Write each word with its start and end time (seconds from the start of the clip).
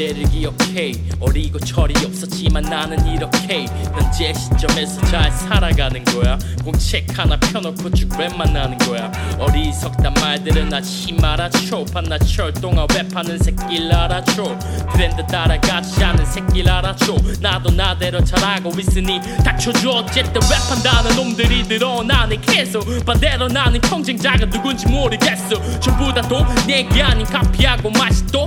그때를 0.00 0.22
기억해. 0.30 0.92
어리고 1.20 1.58
철이 1.58 1.92
없었지만 2.06 2.62
나는 2.62 3.06
이렇게. 3.06 3.66
현재 3.92 4.32
시점에서 4.32 4.98
잘 5.02 5.30
살아가는 5.30 6.02
거야. 6.04 6.38
공책 6.64 7.06
하나 7.18 7.38
펴놓고 7.38 7.90
쭉 7.90 8.08
랩만 8.08 8.50
나는 8.52 8.78
거야. 8.78 9.12
어리석단 9.38 10.14
말들은 10.14 10.72
하지 10.72 11.12
말아줘 11.20 11.84
반나 11.92 12.16
철동아 12.18 12.86
랩하는 12.86 13.42
새끼를 13.44 13.94
알아줘. 13.94 14.58
트렌드 14.92 15.26
따라가지 15.26 16.02
않은 16.02 16.24
새끼를 16.24 16.70
알아줘. 16.70 17.16
나도 17.42 17.70
나대로 17.70 18.24
잘하고 18.24 18.70
있으니 18.78 19.20
닥쳐줘. 19.44 19.90
어쨌든 19.90 20.40
랩한다는 20.40 21.16
놈들이 21.16 21.64
늘어나네 21.64 22.36
계속 22.40 23.04
반대로 23.04 23.48
나는 23.48 23.78
경쟁자가 23.82 24.48
누군지 24.48 24.86
모르겠어. 24.86 25.80
전부 25.80 26.14
다 26.14 26.20
또 26.30 26.46
내게 26.64 27.02
아닌 27.02 27.26
카피하고 27.26 27.90
맛이 27.90 28.24
또 28.28 28.44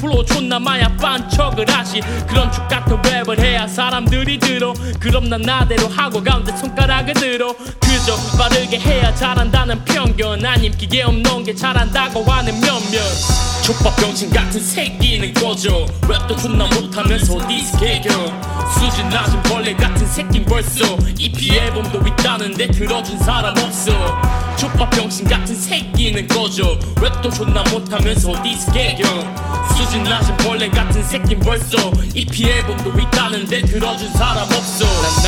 같은 0.00 0.08
플로우 0.08 0.24
존나 0.24 0.58
마야 0.58 0.88
반척을 0.96 1.66
하시 1.68 2.00
그런 2.26 2.50
족 2.50 2.66
같은 2.68 3.00
랩을 3.02 3.38
해야 3.38 3.66
사람들이 3.68 4.38
들어. 4.38 4.72
그럼 4.98 5.28
난 5.28 5.42
나대로 5.42 5.86
하고 5.88 6.22
가운데 6.22 6.56
손가락을 6.56 7.14
들어. 7.14 7.54
그저 7.54 8.16
빠르게 8.38 8.78
해야 8.78 9.14
잘한다는 9.14 9.84
편견. 9.84 10.44
아님 10.44 10.72
기계 10.76 11.02
없는 11.02 11.44
게 11.44 11.54
잘한다고 11.54 12.22
하는 12.24 12.58
몇몇 12.60 13.49
족밥 13.62 13.94
병신 13.96 14.30
같은 14.30 14.60
새끼는 14.60 15.34
꺼져. 15.34 15.86
랩도 16.02 16.40
존나 16.40 16.66
못하면서 16.66 17.46
디스 17.46 17.78
개겨. 17.78 18.10
수준 18.78 19.08
낮은 19.10 19.42
벌레 19.44 19.74
같은 19.74 20.06
새낀 20.06 20.44
벌써. 20.44 20.96
EP 21.18 21.56
앨범도 21.56 22.00
있다는데 22.06 22.70
들어준 22.70 23.18
사람 23.18 23.56
없어. 23.58 23.92
족밥 24.56 24.90
병신 24.90 25.28
같은 25.28 25.54
새끼는 25.54 26.26
꺼져. 26.28 26.78
랩도 26.96 27.34
존나 27.34 27.62
못하면서 27.64 28.42
디스 28.42 28.72
개겨. 28.72 29.04
수준 29.76 30.04
낮은 30.04 30.36
벌레 30.38 30.68
같은 30.68 31.02
새낀 31.04 31.38
벌써. 31.40 31.76
EP 32.14 32.44
앨범도 32.44 32.98
있다는데 32.98 33.62
들어준 33.62 34.12
사람 34.14 34.44
없어. 34.44 34.84
난 34.84 35.22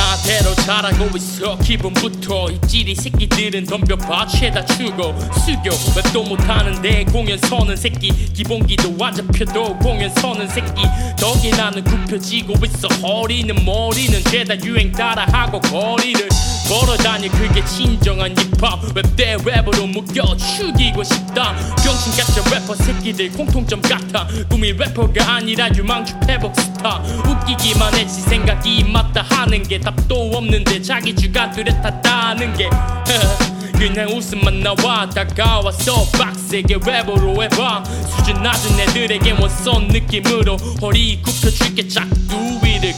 잘하고 0.62 1.16
있어. 1.16 1.58
기분부터 1.58 2.50
입질이 2.50 2.94
새끼들은 2.94 3.64
덤벼봐. 3.66 4.26
죄다 4.28 4.64
죽어 4.64 5.12
숙여. 5.44 5.70
랩도 5.70 6.28
못하는데 6.28 7.04
공연 7.06 7.36
서는 7.38 7.76
새끼. 7.76 8.10
기본기도 8.32 8.96
안 9.04 9.12
잡혀도 9.12 9.78
공연 9.78 10.08
서는 10.14 10.48
새끼. 10.48 10.82
덕에 11.18 11.50
나는 11.50 11.82
굽혀지고 11.82 12.54
있어. 12.64 12.88
허리는 13.02 13.64
머리는 13.64 14.22
죄다 14.24 14.54
유행 14.64 14.92
따라하고 14.92 15.60
거리를 15.60 16.28
걸어다니 16.68 17.28
그게 17.28 17.64
진정한 17.64 18.34
힙합. 18.34 18.80
랩대 18.94 19.36
랩으로 19.44 19.86
묶여 19.88 20.36
죽이고 20.36 21.02
싶다. 21.04 21.54
병신 21.82 22.12
같은 22.16 22.52
래퍼 22.52 22.74
새끼들 22.76 23.32
공통점 23.32 23.80
같아. 23.82 24.26
꿈이 24.48 24.72
래퍼가 24.72 25.34
아니라 25.34 25.68
유망주 25.74 26.14
패복 26.26 26.54
스타. 26.58 27.02
웃기기만 27.26 27.94
했지 27.94 28.20
생각이 28.22 28.84
맞다 28.84 29.22
하는 29.22 29.62
게 29.62 29.78
답도 29.80 30.32
없는데 30.34 30.80
자기 30.82 31.14
주가 31.14 31.50
뚜렷하다는 31.50 32.56
게. 32.56 32.70
그냥 33.76 34.08
웃음만 34.10 34.60
나와 34.60 35.08
다가와서 35.10 36.06
빡세게 36.16 36.76
랩으로 36.76 37.42
해봐. 37.42 37.82
수준 38.16 38.40
낮은 38.42 38.78
애들에게 38.78 39.32
원선 39.32 39.88
느낌으로 39.88 40.56
허리 40.80 41.20
굽혀 41.20 41.50
줄게. 41.50 41.88
짝두 41.88 42.60
위를 42.62 42.94